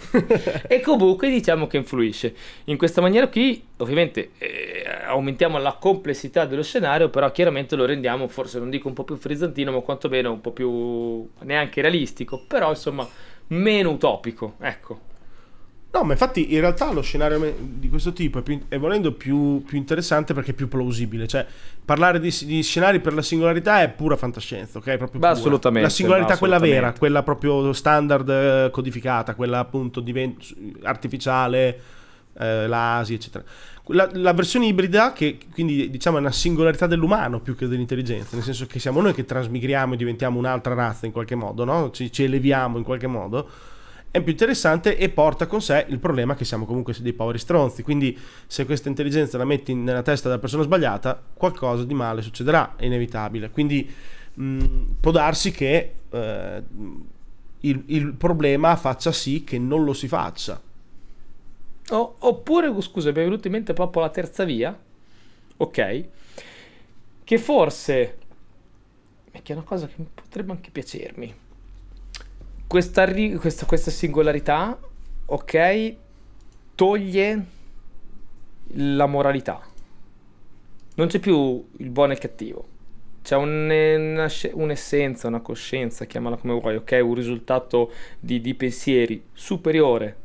[0.69, 2.35] e comunque diciamo che influisce.
[2.65, 8.29] In questa maniera qui, ovviamente, eh, aumentiamo la complessità dello scenario, però chiaramente lo rendiamo,
[8.29, 12.71] forse non dico un po' più frizzantino, ma quantomeno un po' più neanche realistico, però
[12.71, 13.07] insomma
[13.49, 15.13] meno utopico, ecco.
[15.95, 19.63] No, ma infatti in realtà lo scenario di questo tipo è, più, è volendo più,
[19.63, 21.29] più interessante perché è più plausibile.
[21.29, 21.47] Cioè,
[21.85, 24.97] parlare di, di scenari per la singolarità è pura fantascienza, ok?
[24.97, 26.99] Proprio Beh, assolutamente, La singolarità, beh, quella vera, assolutamente.
[26.99, 30.37] quella proprio standard eh, codificata, quella appunto diven-
[30.83, 31.81] artificiale,
[32.39, 33.45] eh, l'ASI, eccetera.
[33.89, 38.43] La, la versione ibrida, che quindi diciamo è una singolarità dell'umano più che dell'intelligenza, nel
[38.43, 41.93] senso che siamo noi che trasmigriamo e diventiamo un'altra razza in qualche modo, no?
[41.93, 43.49] Ci, ci eleviamo in qualche modo
[44.15, 47.83] è più interessante e porta con sé il problema che siamo comunque dei poveri stronzi.
[47.83, 52.77] Quindi, se questa intelligenza la metti nella testa della persona sbagliata, qualcosa di male succederà,
[52.77, 53.51] è inevitabile.
[53.51, 53.93] Quindi,
[54.35, 54.67] mh,
[55.01, 56.63] può darsi che eh,
[57.59, 60.63] il, il problema faccia sì che non lo si faccia.
[61.89, 64.79] O- oppure, scusa, mi è venuta in mente proprio la terza via,
[65.57, 66.05] ok?
[67.25, 68.19] Che forse,
[69.43, 71.35] che è una cosa che potrebbe anche piacermi,
[72.75, 73.07] questa,
[73.39, 74.77] questa, questa singolarità,
[75.27, 75.95] ok,
[76.75, 77.45] toglie
[78.73, 79.63] la moralità.
[80.97, 82.67] Non c'è più il buono e il cattivo.
[83.23, 87.01] C'è un- un'essenza, una coscienza, chiamala come vuoi, ok?
[87.01, 90.17] Un risultato di, di pensieri superiore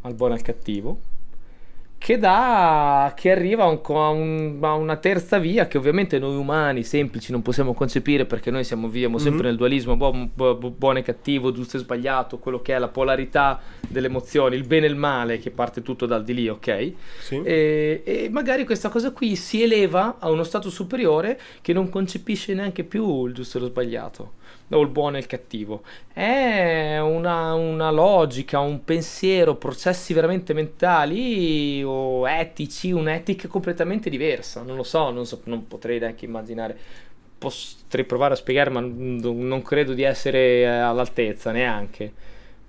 [0.00, 0.98] al buono e al cattivo,
[1.98, 6.36] che dà, che arriva a, un a un- a una terza via che ovviamente noi
[6.36, 9.46] umani semplici non possiamo concepire perché noi siamo, viviamo sempre Mhm.
[9.48, 12.88] nel dualismo bu- bu- bu- buono e cattivo, giusto e sbagliato, quello che è la
[12.88, 16.92] polarità delle emozioni, il bene e il male che parte tutto dal di lì, ok?
[17.20, 17.40] Sì?
[17.42, 22.54] E, e magari questa cosa qui si eleva a uno stato superiore che non concepisce
[22.54, 24.32] neanche più il giusto e lo sbagliato,
[24.70, 25.82] o il buono e il cattivo.
[26.12, 34.62] È una, una logica, un pensiero, processi veramente mentali o etici, un'etica completamente diversa.
[34.62, 36.76] Non lo so, non, so, non potrei neanche immaginare.
[37.38, 42.12] Potrei provare a spiegare, ma non, credo di essere eh, all'altezza neanche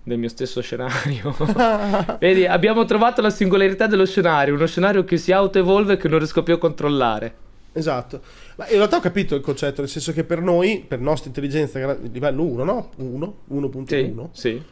[0.04, 1.36] del mio stesso scenario.
[2.20, 6.20] Vedi, abbiamo trovato la singolarità dello scenario, uno scenario che si auto-evolve e che non
[6.20, 7.46] riesco più a controllare.
[7.78, 8.22] Esatto,
[8.56, 11.94] ma in realtà ho capito il concetto, nel senso che per noi, per nostra intelligenza
[12.12, 12.90] livello 1, no?
[12.98, 14.64] 1, 1.1, Sì, sì.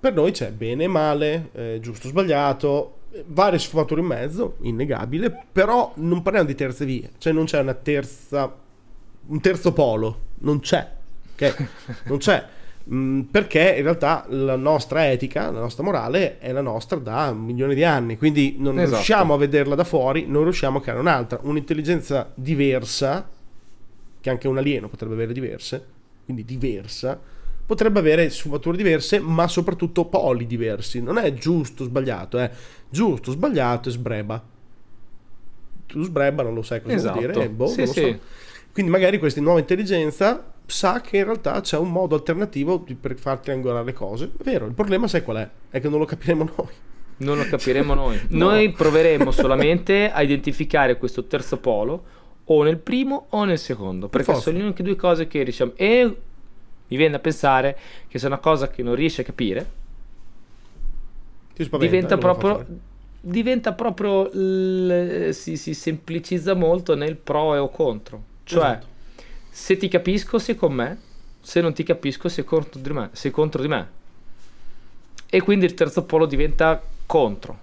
[0.00, 2.94] per noi c'è bene e male, eh, giusto sbagliato,
[3.26, 7.74] varie sfumature in mezzo, innegabile, però non parliamo di terze vie, cioè non c'è una
[7.74, 8.54] terza,
[9.26, 10.90] un terzo polo, non c'è,
[11.34, 11.68] ok?
[12.04, 12.44] Non c'è.
[12.92, 17.74] Mm, perché in realtà la nostra etica, la nostra morale è la nostra da milioni
[17.74, 18.94] di anni, quindi non Esatto.
[18.94, 23.28] riusciamo a vederla da fuori, non riusciamo a creare un'altra, un'intelligenza diversa,
[24.20, 25.84] che anche un alieno potrebbe avere diverse,
[26.24, 27.18] quindi diversa,
[27.66, 31.02] potrebbe avere sfumature diverse, ma soprattutto poli diversi.
[31.02, 32.48] Non è giusto o sbagliato, è
[32.88, 34.44] giusto, sbagliato e sbreba.
[35.86, 37.18] Tu sbreba non lo sai cosa Esatto.
[37.18, 38.00] vuol dire, eh, boh, Sì, sì.
[38.00, 38.18] so.
[38.72, 43.38] Quindi magari questa nuova intelligenza sa che in realtà c'è un modo alternativo per far
[43.38, 44.32] triangolare le cose.
[44.36, 45.48] È vero, il problema sai qual è?
[45.70, 46.74] È che non lo capiremo noi.
[47.18, 48.20] Non lo capiremo noi.
[48.28, 48.50] No.
[48.50, 52.04] Noi proveremo solamente a identificare questo terzo polo
[52.44, 54.42] o nel primo o nel secondo, perché forza.
[54.42, 55.72] sono le uniche due cose che riusciamo.
[55.76, 56.04] E
[56.88, 59.70] mi viene da pensare che se una cosa che non riesci a capire,
[61.54, 62.66] spaventa, diventa proprio
[63.18, 68.86] diventa proprio l- si, si semplicizza molto nel pro e o contro cioè Esatto.
[69.56, 70.98] Se ti capisco sei con me.
[71.40, 73.88] Se non ti capisco sei contro di me sei contro di me.
[75.30, 77.58] E quindi il terzo polo diventa contro.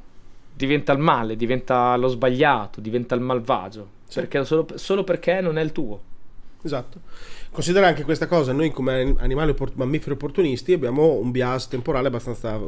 [0.55, 4.01] Diventa il male diventa lo sbagliato diventa il malvagio.
[4.07, 4.19] Sì.
[4.19, 6.01] perché solo, solo perché non è il tuo.
[6.63, 7.01] Esatto.
[7.51, 12.59] Considera anche questa cosa, noi come animali mammiferi opportunisti abbiamo un bias temporale abbastanza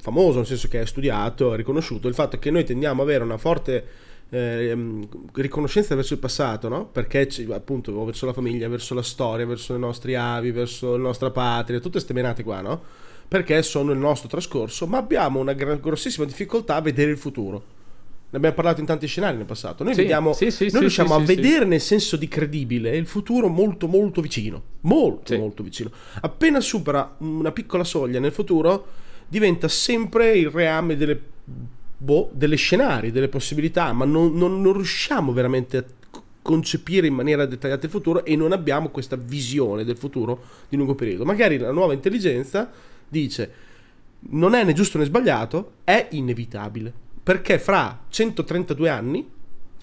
[0.00, 3.22] famoso, nel senso che è studiato, è riconosciuto, il fatto che noi tendiamo ad avere
[3.22, 3.86] una forte
[4.32, 6.86] ehm, riconoscenza verso il passato, no?
[6.86, 11.30] Perché appunto verso la famiglia, verso la storia, verso i nostri avi, verso la nostra
[11.30, 12.82] patria, tutte queste menate qua, no?
[13.28, 17.80] Perché sono il nostro trascorso, ma abbiamo una grossissima difficoltà a vedere il futuro.
[18.30, 19.84] Ne abbiamo parlato in tanti scenari nel passato.
[19.84, 23.48] Noi, Sì, vediamo, sì, sì, noi riusciamo a vedere nel senso di credibile il futuro
[23.48, 24.62] molto molto vicino.
[24.82, 25.90] Molto molto vicino.
[26.22, 28.86] Appena supera una piccola soglia nel futuro,
[29.28, 31.20] diventa sempre il reame delle,
[32.02, 35.84] boh, delle scenari, delle possibilità, ma non, non- non riusciamo veramente a
[36.42, 40.96] concepire in maniera dettagliata il futuro e non abbiamo questa visione del futuro di lungo
[40.96, 41.24] periodo.
[41.24, 42.68] Magari la nuova intelligenza
[43.08, 43.70] dice
[44.30, 49.28] non è né giusto né sbagliato, è inevitabile, perché fra 132 anni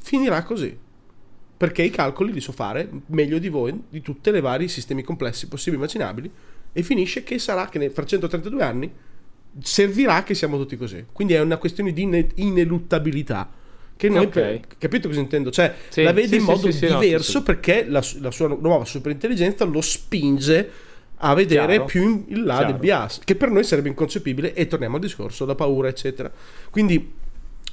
[0.02, 0.78] finirà così.
[1.58, 5.48] Perché i calcoli li so fare meglio di voi di tutti i vari sistemi complessi
[5.48, 6.32] possibili e immaginabili
[6.72, 8.94] e finisce che sarà che fra 132 anni
[9.62, 11.06] servirà che siamo tutti così.
[11.12, 13.50] Quindi è una questione di ineluttabilità.
[13.96, 14.78] Che noi, Ok.
[14.78, 15.52] capito cosa intendo?
[15.52, 17.44] Cioè, Sì, la vede sì, in modo sì, no, diverso sì.
[17.44, 20.70] perché la, la sua nuova superintelligenza lo spinge
[21.18, 21.86] a vedere Chiaro.
[21.86, 22.72] più in, in là Chiaro.
[22.72, 24.54] del bias, che per noi sarebbe inconcepibile.
[24.54, 26.32] E torniamo al discorso, la paura, eccetera.
[26.70, 27.12] Quindi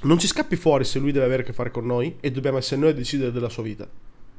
[0.01, 2.57] non ci scappi fuori se lui deve avere a che fare con noi e dobbiamo
[2.57, 3.87] essere noi a decidere della sua vita.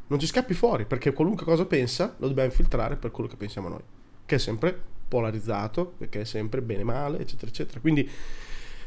[0.09, 3.68] Non ci scappi fuori perché qualunque cosa pensa lo dobbiamo infiltrare per quello che pensiamo
[3.68, 3.81] noi,
[4.27, 7.81] che è sempre polarizzato, che è sempre bene male, eccetera, eccetera.
[7.81, 8.09] Quindi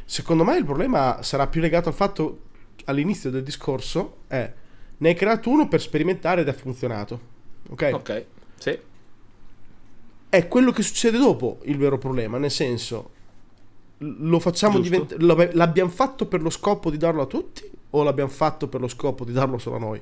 [0.05, 2.49] secondo me il problema sarà più legato al fatto
[2.85, 4.53] all'inizio del discorso è
[4.97, 7.19] ne hai creato uno per sperimentare ed è funzionato.
[7.69, 7.89] Ok?
[7.93, 8.25] Ok,
[8.57, 8.77] sì.
[10.29, 13.19] È quello che succede dopo il vero problema, nel senso
[14.03, 18.67] lo facciamo diventare l'abbiamo fatto per lo scopo di darlo a tutti o l'abbiamo fatto
[18.67, 20.01] per lo scopo di darlo solo a noi?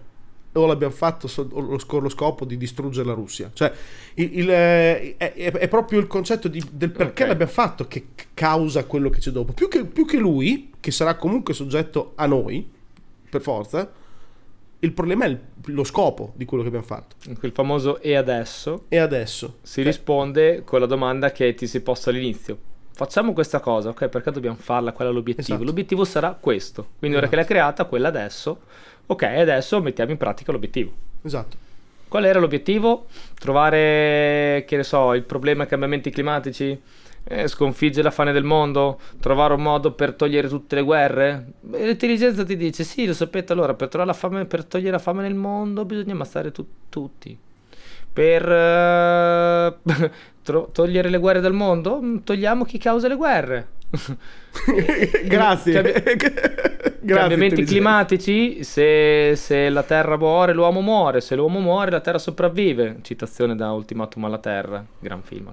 [0.54, 3.52] O l'abbiamo fatto o lo, sco- lo scopo di distruggere la Russia?
[3.54, 3.72] Cioè,
[4.16, 7.30] il- il, eh, è, è- proprio il concetto di- del perché Ok.
[7.30, 9.54] l'abbiamo fatto che causa quello che c'è dopo.
[9.54, 12.68] Più che, più che lui, che sarà comunque soggetto a noi,
[13.30, 13.92] per forza,
[14.80, 17.16] il problema è il- lo scopo di quello che abbiamo fatto.
[17.38, 19.58] Quel famoso e adesso E adesso?
[19.62, 22.58] si Eh, risponde con la domanda che ti si posta all'inizio.
[22.94, 24.08] Facciamo questa cosa, ok?
[24.10, 24.92] Perché dobbiamo farla?
[24.94, 25.48] Qual è l'obiettivo?
[25.54, 25.64] Esatto.
[25.64, 26.88] L'obiettivo sarà questo.
[27.00, 27.54] Quindi ora che Esatto.
[27.54, 28.62] l'hai creata, quella adesso,
[29.12, 30.92] ok, adesso mettiamo in pratica l'obiettivo.
[31.24, 31.58] Esatto.
[32.08, 33.06] Qual era l'obiettivo?
[33.40, 36.80] Trovare, che ne so, il problema dei cambiamenti climatici?
[37.24, 39.00] Eh, sconfiggere la fame del mondo?
[39.20, 41.52] Trovare un modo per togliere tutte le guerre?
[41.72, 45.22] E l'intelligenza ti dice, sì, lo sapete, allora per, la fame, per togliere la fame
[45.22, 47.38] nel mondo bisogna ammazzare tu- tutti.
[48.12, 49.78] Per eh,
[50.42, 52.00] tro- togliere le guerre dal mondo?
[52.02, 53.68] Mm, Togliamo chi causa le guerre.
[55.26, 55.74] Grazie.
[55.74, 55.94] Cambi-
[57.02, 62.18] Grazie, Cambiamenti climatici, se, se la Terra muore, l'uomo muore, se l'uomo muore, la Terra
[62.18, 62.98] sopravvive.
[63.02, 65.52] Citazione da Ultimatum alla Terra, gran film.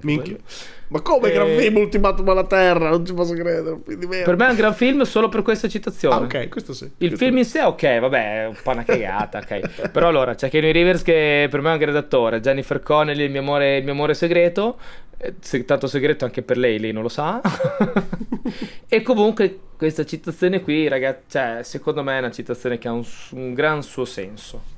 [0.88, 2.90] Ma come Eh, gran film Ultimatum alla Terra?
[2.90, 3.76] Non ci posso credere.
[3.76, 6.14] Per me è un gran film solo per questa citazione.
[6.16, 6.84] Ah, ok, questo sì.
[6.84, 9.88] Il Questo film in sé, ok, vabbè, è un po' una cagata, ok.
[9.90, 13.30] Però allora, c'è Kenny Rivers che per me è un grande attore, Jennifer Connelly, il
[13.30, 14.78] mio amore, il mio amore segreto,
[15.15, 15.15] se-
[15.64, 17.40] tanto segreto anche per lei, lei non lo sa.
[18.88, 23.04] e comunque questa citazione qui, ragazzi, cioè, secondo me è una citazione che ha un,
[23.30, 24.74] un gran suo senso.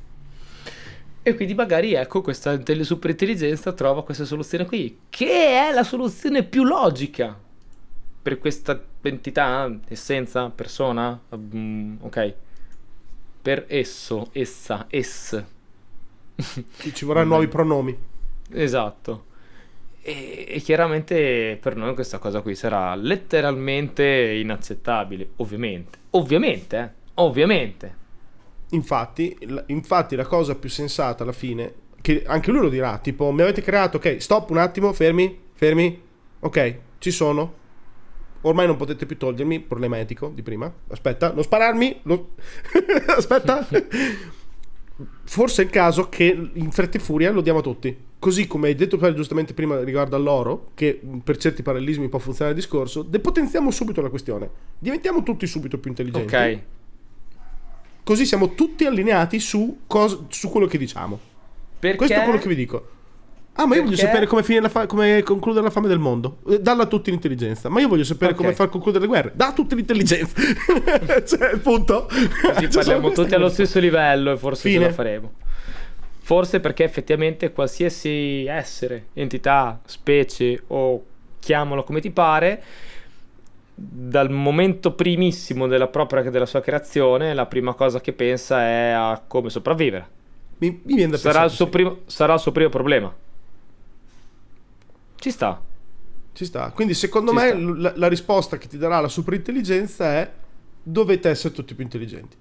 [1.22, 6.42] E quindi magari, ecco, questa intelli- superintelligenza trova questa soluzione qui, che è la soluzione
[6.42, 7.38] più logica
[8.22, 12.34] per questa entità, essenza, persona, mm, ok?
[13.42, 15.42] Per esso, essa, ess.
[16.78, 17.96] Ci- Ci vorranno nuovi pronomi.
[18.52, 19.24] Esatto.
[20.08, 25.98] E, e chiaramente per noi questa cosa qui sarà letteralmente inaccettabile, ovviamente.
[26.10, 26.88] Ovviamente, eh.
[27.14, 27.96] Ovviamente.
[28.70, 33.30] Infatti, la- infatti, la cosa più sensata alla fine, che anche lui lo dirà, tipo,
[33.32, 36.00] mi avete creato, ok, stop un attimo, fermi, fermi,
[36.40, 37.56] ok, ci sono.
[38.42, 40.72] Ormai non potete più togliermi, problema etico di prima.
[40.88, 42.00] Aspetta, non spararmi.
[42.04, 42.30] lo-
[43.14, 43.66] Aspetta.
[45.24, 47.96] Forse è il caso che in fretta e furia lo diamo a tutti.
[48.18, 52.56] Così come hai detto giustamente prima riguardo all'oro, che mh, per certi parallelismi può funzionare
[52.56, 54.50] il discorso, depotenziamo subito la questione.
[54.78, 56.34] Diventiamo tutti subito più intelligenti.
[56.34, 56.60] Ok.
[58.02, 61.20] Così siamo tutti allineati su, cos- su quello che diciamo.
[61.78, 61.96] Perché?
[61.96, 62.88] Questo è quello che vi dico.
[63.60, 64.06] Ah, ma io voglio Perché?
[64.12, 66.38] sapere come, fa- come concludere la fame del mondo.
[66.48, 67.68] Eh, Dalla a tutti l'intelligenza.
[67.68, 68.36] Ma io voglio sapere Ok.
[68.38, 69.32] come far concludere le guerre.
[69.34, 70.40] Da tutti l'intelligenza.
[71.26, 72.06] cioè, punto.
[72.06, 74.82] Così Cioè, parliamo tutti allo stesso livello e forse Fine.
[74.82, 75.32] ce la faremo.
[76.20, 81.02] Forse perché effettivamente qualsiasi essere, entità, specie o
[81.40, 82.62] chiamalo come ti pare,
[83.74, 89.20] dal momento primissimo della, propria, della sua creazione, la prima cosa che pensa è a
[89.26, 90.06] come sopravvivere.
[90.58, 91.76] Mi, mi viene da Sarà il, suo così.
[91.76, 93.12] primo, sarà il suo primo problema.
[95.18, 95.60] Ci sta.
[96.32, 96.70] Ci sta.
[96.70, 100.32] Quindi, secondo Ci me, la, la risposta che ti darà la superintelligenza è:
[100.82, 102.36] dovete essere tutti più intelligenti.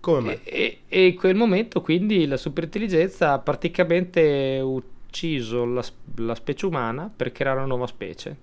[0.00, 0.42] Come me.
[0.42, 5.82] E, e- e in quel momento quindi la superintelligenza ha praticamente ucciso la,
[6.16, 8.36] la specie umana per creare una nuova specie.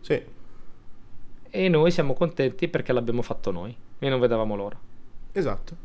[0.00, 0.20] Sì.
[1.50, 4.78] E noi siamo contenti perché l'abbiamo fatto noi e non vedevamo l'ora.
[5.30, 5.76] Esatto.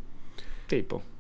[0.65, 1.11] Tipo.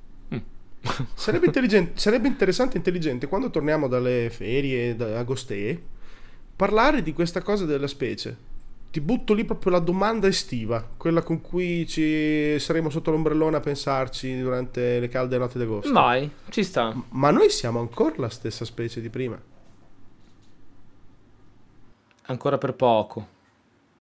[1.13, 5.81] Sarebbe, sarebbe interessante e intelligente quando torniamo dalle ferie da agostee
[6.55, 8.51] parlare di questa cosa della specie.
[8.91, 13.59] ti butto lì proprio la domanda estiva, quella con cui ci saremo sotto l'ombrellone a
[13.59, 15.91] pensarci durante le calde notti d'agosto.
[15.91, 16.93] Vai, ci sta.
[17.09, 19.41] Ma noi siamo ancora la stessa specie di prima.
[22.25, 23.32] Ancora per poco.